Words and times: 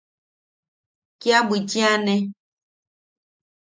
¡Kia 1.19 1.39
bwichiane! 1.47 2.15